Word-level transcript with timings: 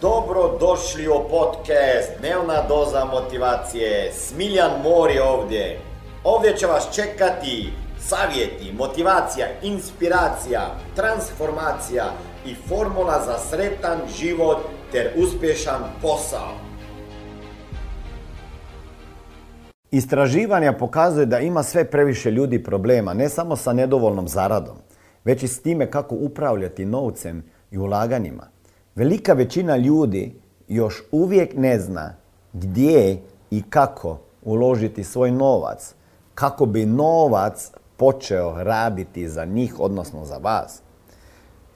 Dobro 0.00 0.58
došli 0.60 1.08
u 1.08 1.28
podcast 1.30 2.10
Dnevna 2.20 2.62
doza 2.68 3.04
motivacije. 3.04 4.12
Smiljan 4.12 4.70
Mor 4.82 5.10
je 5.10 5.22
ovdje. 5.22 5.78
Ovdje 6.24 6.56
će 6.56 6.66
vas 6.66 6.88
čekati 6.94 7.72
savjeti, 8.00 8.72
motivacija, 8.78 9.46
inspiracija, 9.62 10.60
transformacija 10.96 12.04
i 12.46 12.54
formula 12.68 13.22
za 13.26 13.38
sretan 13.38 13.98
život 14.18 14.58
ter 14.92 15.10
uspješan 15.16 15.82
posao. 16.02 16.54
Istraživanja 19.90 20.72
pokazuju 20.72 21.26
da 21.26 21.38
ima 21.38 21.62
sve 21.62 21.90
previše 21.90 22.30
ljudi 22.30 22.62
problema, 22.62 23.14
ne 23.14 23.28
samo 23.28 23.56
sa 23.56 23.72
nedovoljnom 23.72 24.28
zaradom, 24.28 24.76
već 25.24 25.42
i 25.42 25.48
s 25.48 25.62
time 25.62 25.90
kako 25.90 26.14
upravljati 26.14 26.84
novcem 26.84 27.44
i 27.70 27.78
ulaganjima. 27.78 28.57
Velika 28.98 29.32
većina 29.32 29.76
ljudi 29.76 30.34
još 30.68 31.02
uvijek 31.12 31.56
ne 31.56 31.78
zna 31.78 32.14
gdje 32.52 33.22
i 33.50 33.62
kako 33.62 34.18
uložiti 34.42 35.04
svoj 35.04 35.30
novac, 35.30 35.94
kako 36.34 36.66
bi 36.66 36.86
novac 36.86 37.70
počeo 37.96 38.62
raditi 38.62 39.28
za 39.28 39.44
njih, 39.44 39.80
odnosno 39.80 40.24
za 40.24 40.36
vas. 40.36 40.82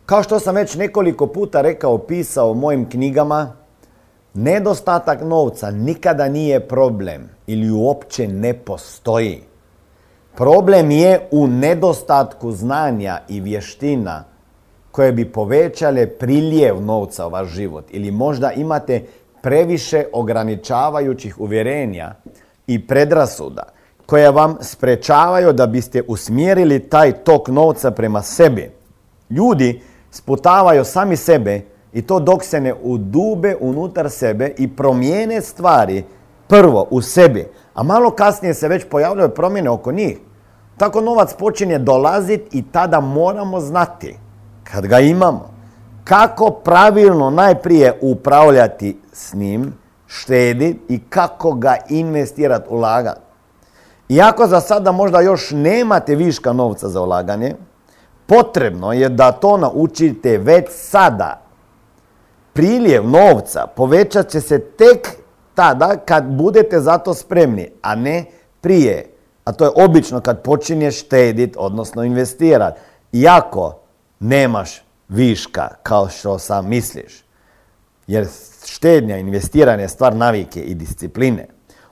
Kao 0.06 0.22
što 0.22 0.40
sam 0.40 0.54
već 0.54 0.74
nekoliko 0.74 1.26
puta 1.26 1.60
rekao, 1.60 1.98
pisao 1.98 2.50
u 2.50 2.54
mojim 2.54 2.88
knjigama, 2.88 3.52
nedostatak 4.34 5.20
novca 5.22 5.70
nikada 5.70 6.28
nije 6.28 6.68
problem 6.68 7.30
ili 7.46 7.70
uopće 7.70 8.28
ne 8.28 8.54
postoji. 8.54 9.42
Problem 10.34 10.90
je 10.90 11.28
u 11.30 11.46
nedostatku 11.46 12.52
znanja 12.52 13.18
i 13.28 13.40
vještina 13.40 14.31
koje 14.92 15.12
bi 15.12 15.32
povećale 15.32 16.06
priljev 16.06 16.80
novca 16.80 17.26
u 17.26 17.30
vaš 17.30 17.48
život 17.48 17.84
ili 17.90 18.10
možda 18.10 18.52
imate 18.52 19.02
previše 19.42 20.04
ograničavajućih 20.12 21.40
uvjerenja 21.40 22.14
i 22.66 22.86
predrasuda 22.86 23.62
koje 24.06 24.30
vam 24.30 24.56
sprečavaju 24.60 25.52
da 25.52 25.66
biste 25.66 26.02
usmjerili 26.08 26.80
taj 26.80 27.12
tok 27.12 27.48
novca 27.48 27.90
prema 27.90 28.22
sebi. 28.22 28.70
Ljudi 29.30 29.80
sputavaju 30.10 30.84
sami 30.84 31.16
sebe 31.16 31.60
i 31.92 32.02
to 32.02 32.20
dok 32.20 32.44
se 32.44 32.60
ne 32.60 32.74
udube 32.82 33.56
unutar 33.60 34.10
sebe 34.10 34.54
i 34.58 34.68
promijene 34.76 35.40
stvari 35.40 36.04
prvo 36.48 36.86
u 36.90 37.02
sebi, 37.02 37.48
a 37.74 37.82
malo 37.82 38.10
kasnije 38.10 38.54
se 38.54 38.68
već 38.68 38.84
pojavljaju 38.90 39.28
promjene 39.28 39.70
oko 39.70 39.92
njih. 39.92 40.18
Tako 40.76 41.00
novac 41.00 41.34
počinje 41.34 41.78
dolaziti 41.78 42.58
i 42.58 42.62
tada 42.72 43.00
moramo 43.00 43.60
znati, 43.60 44.16
kad 44.72 44.86
ga 44.86 45.00
imamo, 45.00 45.50
kako 46.04 46.50
pravilno 46.50 47.30
najprije 47.30 47.98
upravljati 48.00 49.00
s 49.12 49.34
njim, 49.34 49.74
štediti 50.06 50.80
i 50.88 51.00
kako 51.08 51.52
ga 51.52 51.76
investirati, 51.88 52.66
ulagati. 52.68 53.20
Iako 54.08 54.46
za 54.46 54.60
sada 54.60 54.92
možda 54.92 55.20
još 55.20 55.50
nemate 55.50 56.14
viška 56.14 56.52
novca 56.52 56.88
za 56.88 57.00
ulaganje, 57.00 57.54
potrebno 58.26 58.92
je 58.92 59.08
da 59.08 59.32
to 59.32 59.56
naučite 59.56 60.38
već 60.38 60.64
sada. 60.70 61.40
Priljev 62.52 63.08
novca 63.08 63.66
povećat 63.76 64.28
će 64.28 64.40
se 64.40 64.60
tek 64.60 65.08
tada 65.54 65.96
kad 66.04 66.24
budete 66.24 66.80
za 66.80 66.98
to 66.98 67.14
spremni, 67.14 67.68
a 67.82 67.94
ne 67.94 68.24
prije. 68.60 69.10
A 69.44 69.52
to 69.52 69.64
je 69.64 69.70
obično 69.84 70.20
kad 70.20 70.42
počinješ 70.42 71.00
štediti, 71.00 71.58
odnosno 71.58 72.04
investirati. 72.04 72.80
Iako 73.12 73.81
nemaš 74.22 74.82
viška 75.08 75.68
kao 75.82 76.08
što 76.08 76.38
sam 76.38 76.68
misliš. 76.68 77.24
Jer 78.06 78.28
štednja, 78.64 79.16
investiranje 79.16 79.82
je 79.82 79.88
stvar 79.88 80.16
navike 80.16 80.60
i 80.60 80.74
discipline. 80.74 81.46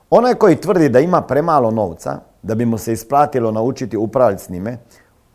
Onaj 0.09 0.35
koji 0.35 0.55
tvrdi 0.55 0.89
da 0.89 0.99
ima 0.99 1.21
premalo 1.21 1.71
novca, 1.71 2.19
da 2.41 2.55
bi 2.55 2.65
mu 2.65 2.77
se 2.77 2.93
isplatilo 2.93 3.51
naučiti 3.51 3.97
upravljati 3.97 4.43
s 4.43 4.49
njime, 4.49 4.77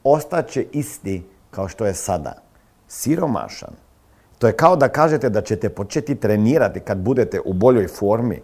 ostaće 0.04 0.66
isti 0.72 1.26
kao 1.50 1.68
što 1.68 1.86
je 1.86 1.94
sada. 1.94 2.32
Siromašan. 2.88 3.74
To 4.38 4.46
je 4.46 4.52
kao 4.52 4.76
da 4.76 4.88
kažete 4.88 5.28
da 5.30 5.40
ćete 5.40 5.68
početi 5.68 6.14
trenirati 6.14 6.80
kad 6.80 6.98
budete 6.98 7.40
u 7.44 7.52
boljoj 7.52 7.88
formi, 7.88 8.40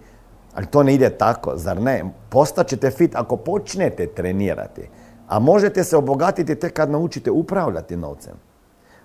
ali 0.55 0.67
to 0.67 0.83
ne 0.83 0.95
ide 0.95 1.11
tako, 1.11 1.53
zar 1.57 1.81
ne? 1.81 2.05
Postaćete 2.29 2.91
fit 2.91 3.15
ako 3.15 3.37
počnete 3.37 4.07
trenirati, 4.07 4.89
a 5.29 5.39
možete 5.39 5.85
se 5.85 5.97
obogatiti 5.97 6.55
tek 6.55 6.73
kad 6.73 6.91
naučite 6.91 7.31
upravljati 7.31 7.97
novcem. 7.97 8.52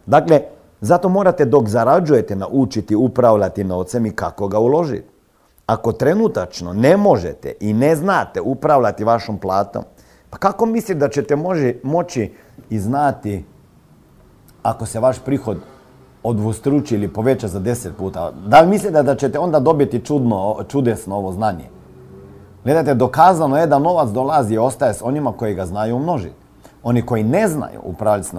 Dakle, 0.07 0.41
zato 0.81 1.09
morate 1.09 1.45
dok 1.45 1.67
zarađujete 1.67 2.35
naučiti 2.35 2.95
upravljati 2.95 3.63
novcem 3.63 4.05
i 4.05 4.11
kako 4.11 4.47
ga 4.47 4.59
uložiti. 4.59 5.07
Ako 5.65 5.91
trenutačno 5.91 6.73
ne 6.73 6.97
možete 6.97 7.53
i 7.59 7.73
ne 7.73 7.95
znate 7.95 8.41
upravljati 8.41 9.03
vašom 9.03 9.37
platom, 9.37 9.83
pa 10.29 10.37
kako 10.37 10.65
mislite 10.65 10.99
da 10.99 11.09
ćete 11.09 11.35
moći 11.83 12.33
i 12.69 12.79
znati 12.79 13.45
ako 14.63 14.85
se 14.85 14.99
vaš 14.99 15.19
prihod 15.19 15.57
odvostruči 16.23 16.95
ili 16.95 17.07
poveća 17.07 17.47
za 17.47 17.59
deset 17.59 17.97
puta? 17.97 18.31
Da 18.47 18.61
li 18.61 18.67
mislite 18.67 19.03
da 19.03 19.15
ćete 19.15 19.39
onda 19.39 19.59
dobiti 19.59 20.05
čudno, 20.05 20.65
čudesno 20.67 21.15
ovo 21.15 21.31
znanje? 21.31 21.69
Gledajte, 22.63 22.93
dokazano 22.93 23.57
je 23.57 23.67
da 23.67 23.79
novac 23.79 24.09
dolazi 24.09 24.53
i 24.53 24.57
ostaje 24.57 24.93
s 24.93 25.01
onima 25.01 25.31
koji 25.31 25.55
ga 25.55 25.65
znaju 25.65 25.95
umnožiti. 25.95 26.46
Oni 26.87 27.01
koji 27.01 27.23
ne 27.23 27.47
znaju 27.47 27.79
upravljati 27.83 28.29
s 28.29 28.33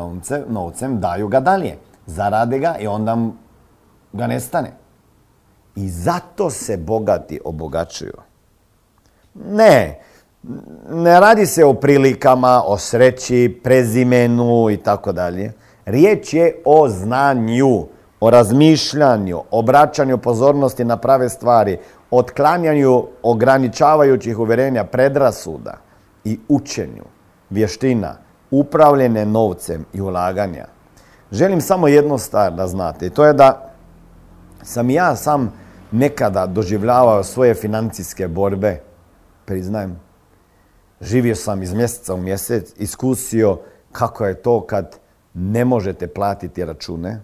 novcem, 0.48 1.00
daju 1.00 1.28
ga 1.28 1.40
dalje. 1.40 1.74
Zarade 2.06 2.58
ga 2.58 2.76
i 2.80 2.86
onda 2.86 3.16
ga 4.12 4.26
nestane. 4.26 4.70
I 5.76 5.88
zato 5.88 6.50
se 6.50 6.76
bogati 6.76 7.40
obogačuju. 7.44 8.14
Ne, 9.34 10.00
ne 10.90 11.20
radi 11.20 11.46
se 11.46 11.64
o 11.64 11.74
prilikama, 11.74 12.62
o 12.66 12.78
sreći, 12.78 13.60
prezimenu 13.64 14.70
i 14.70 14.76
tako 14.76 15.12
dalje. 15.12 15.52
Riječ 15.84 16.34
je 16.34 16.62
o 16.64 16.88
znanju, 16.88 17.86
o 18.20 18.30
razmišljanju, 18.30 19.42
obraćanju 19.50 20.18
pozornosti 20.18 20.84
na 20.84 20.96
prave 20.96 21.28
stvari, 21.28 21.78
otklanjanju 22.10 23.04
ograničavajućih 23.22 24.38
uvjerenja, 24.38 24.84
predrasuda 24.84 25.76
i 26.24 26.38
učenju, 26.48 27.04
vještina, 27.50 28.27
upravljene 28.50 29.26
novcem 29.26 29.84
i 29.92 30.00
ulaganja. 30.00 30.66
Želim 31.32 31.60
samo 31.60 31.88
jednu 31.88 32.18
stvar 32.18 32.52
da 32.52 32.66
znate 32.66 33.06
i 33.06 33.10
to 33.10 33.24
je 33.24 33.32
da 33.32 33.72
sam 34.62 34.90
ja 34.90 35.16
sam 35.16 35.52
nekada 35.90 36.46
doživljavao 36.46 37.24
svoje 37.24 37.54
financijske 37.54 38.28
borbe, 38.28 38.80
priznajem. 39.44 40.00
Živio 41.00 41.34
sam 41.34 41.62
iz 41.62 41.74
mjeseca 41.74 42.14
u 42.14 42.16
mjesec, 42.16 42.74
iskusio 42.76 43.58
kako 43.92 44.26
je 44.26 44.42
to 44.42 44.66
kad 44.66 44.98
ne 45.34 45.64
možete 45.64 46.06
platiti 46.06 46.64
račune. 46.64 47.20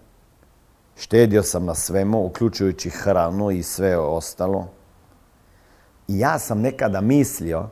Štedio 0.96 1.42
sam 1.42 1.64
na 1.64 1.74
svemu, 1.74 2.24
uključujući 2.24 2.90
hranu 2.90 3.50
i 3.50 3.62
sve 3.62 3.98
ostalo. 3.98 4.68
I 6.08 6.18
ja 6.18 6.38
sam 6.38 6.60
nekada 6.60 7.00
mislio 7.00 7.68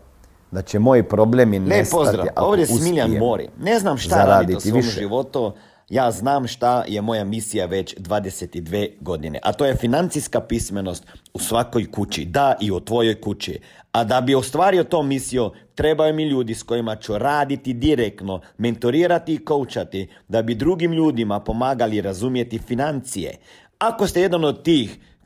da 0.53 0.63
će 0.63 0.79
moji 0.79 1.03
problemi 1.03 1.59
nestati. 1.59 1.97
Ne, 1.97 2.05
pozdrav, 2.05 2.27
ovdje 2.37 2.63
je 2.63 2.67
Smiljan 2.67 3.11
Mori. 3.11 3.49
Ne 3.61 3.79
znam 3.79 3.99
šta 3.99 4.25
raditi 4.25 4.57
u 4.57 4.61
svom 4.61 4.83
životu, 4.83 5.53
ja 5.89 6.11
znam 6.11 6.47
šta 6.47 6.85
je 6.89 7.03
moja 7.03 7.25
misija 7.25 7.67
već 7.67 7.97
22 7.97 8.91
godine, 9.01 9.39
a 9.43 9.53
to 9.53 9.67
je 9.67 9.77
financijska 9.77 10.41
pismenost 10.41 11.07
u 11.35 11.39
svakoj 11.39 11.91
kući, 11.91 12.25
da 12.25 12.57
i 12.61 12.71
u 12.71 12.81
tvojoj 12.81 13.21
kući. 13.21 13.61
A 13.93 14.05
da 14.05 14.21
bi 14.21 14.35
ostvario 14.35 14.85
to 14.85 15.03
misiju, 15.03 15.51
trebaju 15.75 16.15
mi 16.15 16.25
ljudi 16.25 16.55
s 16.55 16.63
kojima 16.63 16.97
ću 16.97 17.19
raditi 17.19 17.73
direktno, 17.73 18.41
mentorirati 18.59 19.35
i 19.35 19.45
koučati, 19.45 20.09
da 20.29 20.43
bi 20.43 20.55
drugim 20.55 20.93
ljudima 20.93 21.41
pomagali 21.41 22.01
razumjeti 22.01 22.59
financije. 22.59 23.37
Ako 23.79 24.07
ste 24.07 24.21
jedan 24.21 24.45
od 24.45 24.63
tih 24.63 24.99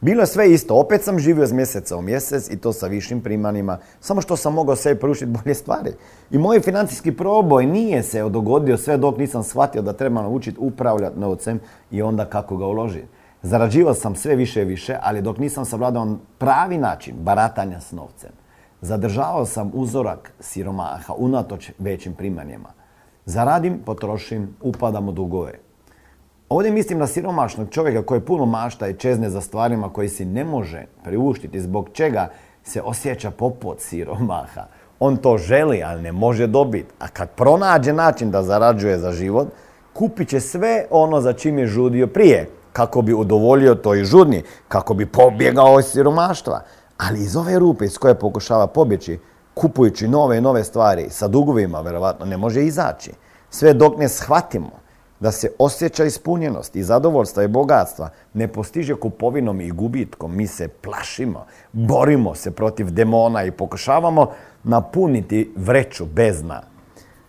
Bilo 0.00 0.22
je 0.22 0.26
sve 0.26 0.52
isto, 0.52 0.74
opet 0.74 1.04
sam 1.04 1.18
živio 1.18 1.44
iz 1.44 1.52
mjeseca 1.52 1.96
u 1.96 2.02
mjesec 2.02 2.50
i 2.50 2.56
to 2.56 2.72
sa 2.72 2.86
višim 2.86 3.20
primanjima, 3.20 3.78
samo 4.00 4.20
što 4.20 4.36
sam 4.36 4.54
mogao 4.54 4.76
sebi 4.76 5.00
prušiti 5.00 5.26
bolje 5.26 5.54
stvari. 5.54 5.92
I 6.30 6.38
moj 6.38 6.60
financijski 6.60 7.12
proboj 7.12 7.66
nije 7.66 8.02
se 8.02 8.22
dogodio 8.22 8.78
sve 8.78 8.96
dok 8.96 9.18
nisam 9.18 9.42
shvatio 9.42 9.82
da 9.82 9.92
treba 9.92 10.22
naučiti 10.22 10.58
upravljati 10.60 11.18
novcem 11.18 11.60
i 11.90 12.02
onda 12.02 12.24
kako 12.24 12.56
ga 12.56 12.66
uložiti. 12.66 13.08
Zarađivao 13.42 13.94
sam 13.94 14.16
sve 14.16 14.36
više 14.36 14.62
i 14.62 14.64
više, 14.64 14.96
ali 15.02 15.22
dok 15.22 15.38
nisam 15.38 15.64
savladao 15.64 16.16
pravi 16.38 16.78
način 16.78 17.14
baratanja 17.20 17.80
s 17.80 17.92
novcem. 17.92 18.30
Zadržavao 18.80 19.46
sam 19.46 19.70
uzorak 19.74 20.32
siromaha 20.40 21.14
unatoč 21.16 21.70
većim 21.78 22.14
primanjima. 22.14 22.77
Zaradim, 23.28 23.78
potrošim, 23.84 24.56
upadam 24.60 25.08
u 25.08 25.12
dugove. 25.12 25.52
Ovdje 26.48 26.72
mislim 26.72 26.98
na 26.98 27.06
siromašnog 27.06 27.68
čovjeka 27.70 28.02
koji 28.02 28.20
puno 28.20 28.46
mašta 28.46 28.88
i 28.88 28.94
čezne 28.94 29.30
za 29.30 29.40
stvarima 29.40 29.92
koji 29.92 30.08
si 30.08 30.24
ne 30.24 30.44
može 30.44 30.84
priuštiti, 31.04 31.60
zbog 31.60 31.88
čega 31.92 32.30
se 32.62 32.82
osjeća 32.82 33.30
poput 33.30 33.80
siromaha. 33.80 34.64
On 35.00 35.16
to 35.16 35.38
želi, 35.38 35.82
ali 35.82 36.02
ne 36.02 36.12
može 36.12 36.46
dobiti. 36.46 36.94
A 36.98 37.08
kad 37.08 37.30
pronađe 37.30 37.92
način 37.92 38.30
da 38.30 38.42
zarađuje 38.42 38.98
za 38.98 39.12
život, 39.12 39.48
kupit 39.92 40.28
će 40.28 40.40
sve 40.40 40.86
ono 40.90 41.20
za 41.20 41.32
čim 41.32 41.58
je 41.58 41.66
žudio 41.66 42.06
prije, 42.06 42.48
kako 42.72 43.02
bi 43.02 43.14
udovoljio 43.14 43.74
toj 43.74 44.04
žudni, 44.04 44.42
kako 44.68 44.94
bi 44.94 45.06
pobjegao 45.06 45.80
iz 45.80 45.84
siromaštva. 45.84 46.60
Ali 46.98 47.20
iz 47.20 47.36
ove 47.36 47.58
rupe 47.58 47.84
iz 47.84 47.98
koje 47.98 48.14
pokušava 48.14 48.66
pobjeći, 48.66 49.18
kupujući 49.58 50.08
nove 50.08 50.38
i 50.38 50.40
nove 50.40 50.64
stvari 50.64 51.06
sa 51.10 51.28
dugovima, 51.28 51.80
verovatno 51.80 52.26
ne 52.26 52.36
može 52.36 52.64
izaći. 52.64 53.10
Sve 53.50 53.74
dok 53.74 53.98
ne 53.98 54.08
shvatimo 54.08 54.70
da 55.20 55.32
se 55.32 55.50
osjeća 55.58 56.04
ispunjenost 56.04 56.76
i 56.76 56.82
zadovoljstva 56.82 57.42
i 57.42 57.48
bogatstva 57.48 58.10
ne 58.34 58.48
postiže 58.48 58.94
kupovinom 58.94 59.60
i 59.60 59.70
gubitkom. 59.70 60.36
Mi 60.36 60.46
se 60.46 60.68
plašimo, 60.68 61.46
borimo 61.72 62.34
se 62.34 62.50
protiv 62.50 62.90
demona 62.90 63.44
i 63.44 63.50
pokušavamo 63.50 64.30
napuniti 64.64 65.52
vreću 65.56 66.06
bez 66.06 66.42
dna. 66.42 66.62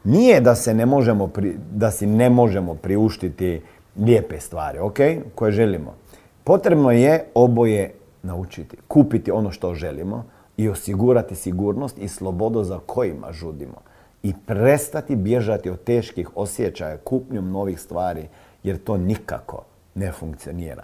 Nije 0.04 0.42
da, 0.42 0.56
se 0.56 0.74
ne 0.74 0.86
možemo, 0.86 1.30
da 1.72 1.92
si 1.92 2.06
ne 2.06 2.30
možemo 2.30 2.76
priuštiti 2.76 3.62
lijepe 3.98 4.40
stvari, 4.40 4.80
ok, 4.80 4.98
koje 5.36 5.52
želimo. 5.52 5.96
Potrebno 6.44 6.92
je 6.92 7.26
oboje 7.34 7.94
naučiti, 8.24 8.78
kupiti 8.88 9.32
ono 9.32 9.52
što 9.52 9.74
želimo 9.74 10.26
i 10.60 10.70
osigurati 10.70 11.36
sigurnost 11.36 11.98
i 11.98 12.08
slobodu 12.08 12.64
za 12.64 12.80
kojima 12.86 13.32
žudimo 13.32 13.82
i 14.24 14.34
prestati 14.46 15.16
bježati 15.16 15.70
od 15.70 15.84
teških 15.84 16.38
osjećaja 16.38 16.98
kupnjom 16.98 17.52
novih 17.52 17.80
stvari, 17.80 18.28
jer 18.64 18.84
to 18.84 18.98
nikako 18.98 19.64
ne 19.96 20.12
funkcionira. 20.12 20.84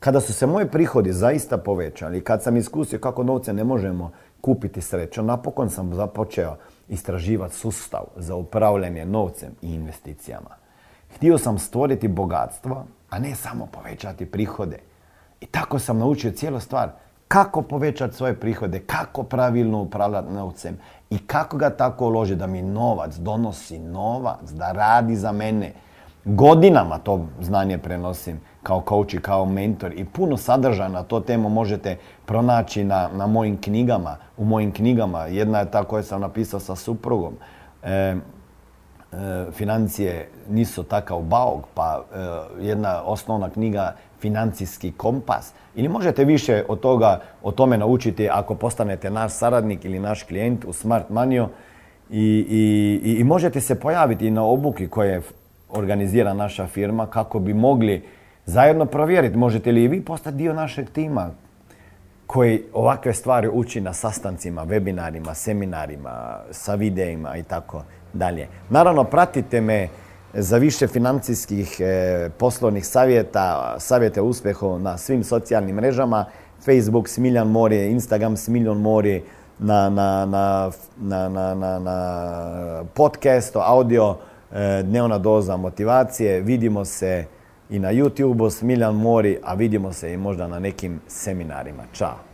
Kada 0.00 0.20
su 0.20 0.32
se 0.32 0.46
moji 0.46 0.66
prihodi 0.68 1.12
zaista 1.12 1.58
povećali, 1.58 2.24
kad 2.24 2.42
sam 2.42 2.56
iskusio 2.56 2.98
kako 2.98 3.22
novce 3.22 3.52
ne 3.52 3.64
možemo 3.64 4.10
kupiti 4.40 4.80
sreću, 4.80 5.22
napokon 5.22 5.70
sam 5.70 5.94
započeo 5.94 6.56
istraživati 6.88 7.54
sustav 7.54 8.04
za 8.16 8.34
upravljanje 8.34 9.04
novcem 9.04 9.50
i 9.62 9.74
investicijama. 9.74 10.50
Htio 11.16 11.38
sam 11.38 11.58
stvoriti 11.58 12.08
bogatstvo, 12.08 12.86
a 13.10 13.18
ne 13.18 13.34
samo 13.34 13.66
povećati 13.66 14.26
prihode. 14.26 14.78
I 15.40 15.46
tako 15.46 15.78
sam 15.78 15.98
naučio 15.98 16.30
cijelu 16.30 16.60
stvar 16.60 16.90
kako 17.28 17.62
povećati 17.62 18.16
svoje 18.16 18.34
prihode, 18.34 18.78
kako 18.78 19.22
pravilno 19.22 19.80
upravljati 19.80 20.32
novcem 20.32 20.78
i 21.10 21.18
kako 21.18 21.56
ga 21.56 21.70
tako 21.70 22.06
uložiti 22.06 22.38
da 22.38 22.46
mi 22.46 22.62
novac 22.62 23.14
donosi 23.16 23.78
novac, 23.78 24.50
da 24.50 24.72
radi 24.72 25.16
za 25.16 25.32
mene. 25.32 25.72
Godinama 26.24 26.98
to 26.98 27.26
znanje 27.40 27.78
prenosim 27.78 28.40
kao 28.62 28.82
coach 28.88 29.14
i 29.14 29.20
kao 29.20 29.46
mentor 29.46 29.92
i 29.92 30.04
puno 30.04 30.36
sadržaja 30.36 30.88
na 30.88 31.02
to 31.02 31.20
temu 31.20 31.48
možete 31.48 31.96
pronaći 32.26 32.84
na, 32.84 33.08
na 33.14 33.26
mojim 33.26 33.60
knjigama, 33.60 34.16
u 34.36 34.44
mojim 34.44 34.72
knjigama. 34.72 35.26
Jedna 35.26 35.58
je 35.58 35.70
ta 35.70 35.84
koju 35.84 36.02
sam 36.02 36.20
napisao 36.20 36.60
sa 36.60 36.76
suprugom. 36.76 37.34
E, 37.82 37.90
e, 37.90 38.16
financije 39.52 40.30
nisu 40.48 40.82
takav 40.82 41.20
bauk, 41.20 41.64
pa 41.74 42.02
e, 42.14 42.18
jedna 42.60 43.02
osnovna 43.02 43.50
knjiga 43.50 43.94
financijski 44.24 44.92
kompas. 44.96 45.52
Ili 45.74 45.88
možete 45.88 46.24
više 46.24 46.64
od 46.68 46.80
toga, 46.80 47.20
o 47.42 47.52
tome 47.52 47.78
naučiti 47.78 48.28
ako 48.32 48.54
postanete 48.54 49.10
naš 49.10 49.32
saradnik 49.32 49.84
ili 49.84 49.98
naš 49.98 50.22
klijent 50.22 50.64
u 50.64 50.72
Smart 50.72 51.10
Manio 51.10 51.48
i, 52.10 52.46
i, 53.04 53.16
i 53.20 53.24
možete 53.24 53.60
se 53.60 53.80
pojaviti 53.80 54.30
na 54.30 54.44
obuki 54.44 54.88
koje 54.88 55.20
organizira 55.68 56.34
naša 56.34 56.66
firma 56.66 57.06
kako 57.06 57.38
bi 57.38 57.54
mogli 57.54 58.02
zajedno 58.46 58.86
provjeriti 58.86 59.36
možete 59.36 59.72
li 59.72 59.84
i 59.84 59.88
vi 59.88 60.00
postati 60.00 60.36
dio 60.36 60.52
našeg 60.52 60.90
tima 60.90 61.30
koji 62.26 62.62
ovakve 62.72 63.12
stvari 63.12 63.48
uči 63.52 63.80
na 63.80 63.92
sastancima, 63.92 64.66
webinarima, 64.66 65.34
seminarima, 65.34 66.40
sa 66.50 66.74
videima 66.74 67.36
i 67.36 67.42
tako 67.42 67.82
dalje. 68.12 68.48
Naravno, 68.70 69.04
pratite 69.04 69.60
me 69.60 69.88
za 70.34 70.56
više 70.56 70.86
financijskih 70.86 71.76
e, 71.80 72.28
poslovnih 72.38 72.86
savjeta, 72.86 73.76
savjete 73.78 74.20
uspjehu 74.20 74.78
na 74.78 74.98
svim 74.98 75.24
socijalnim 75.24 75.76
mrežama, 75.76 76.24
Facebook 76.64 77.08
Smiljan 77.08 77.48
Mori, 77.48 77.90
Instagram 77.90 78.36
Smiljan 78.36 78.80
Mori, 78.80 79.22
na, 79.58 79.90
na, 79.90 80.26
na, 80.96 81.78
na 81.78 82.84
podcastu, 82.94 83.58
audio, 83.58 84.16
e, 84.52 84.82
dnevna 84.82 85.18
doza 85.18 85.56
motivacije. 85.56 86.40
Vidimo 86.40 86.84
se 86.84 87.24
i 87.70 87.78
na 87.78 87.92
YouTube-u 87.92 88.50
Smiljan 88.50 88.94
Mori, 88.94 89.38
a 89.42 89.54
vidimo 89.54 89.92
se 89.92 90.12
i 90.12 90.16
možda 90.16 90.46
na 90.46 90.58
nekim 90.58 91.00
seminarima. 91.08 91.82
Ćao! 91.92 92.33